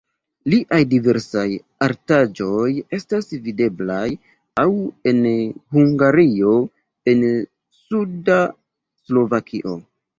[0.51, 1.43] Liaj diversaj
[1.87, 4.07] artaĵoj estas videblaj
[4.65, 4.67] aŭ
[5.15, 5.23] en
[5.79, 7.27] Hungario, aŭ en
[7.85, 8.45] suda
[9.09, 9.83] Slovakio.